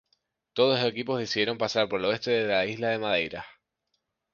Todos 0.53 0.79
los 0.79 0.89
equipos 0.89 1.19
decidieron 1.19 1.59
pasar 1.59 1.87
por 1.87 1.99
el 1.99 2.07
oeste 2.07 2.31
de 2.31 2.47
la 2.47 2.65
isla 2.65 2.89
de 2.89 2.97
Madeira. 2.97 3.45